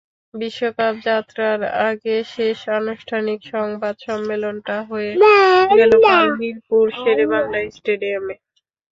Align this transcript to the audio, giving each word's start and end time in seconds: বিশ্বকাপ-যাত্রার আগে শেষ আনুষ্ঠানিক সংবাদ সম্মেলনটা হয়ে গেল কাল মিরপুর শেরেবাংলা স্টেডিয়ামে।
বিশ্বকাপ-যাত্রার 0.33 1.59
আগে 1.89 2.15
শেষ 2.27 2.59
আনুষ্ঠানিক 2.79 3.39
সংবাদ 3.53 3.95
সম্মেলনটা 4.07 4.77
হয়ে 4.89 5.11
গেল 5.71 5.91
কাল 6.05 6.25
মিরপুর 6.39 6.85
শেরেবাংলা 6.97 7.59
স্টেডিয়ামে। 7.77 8.35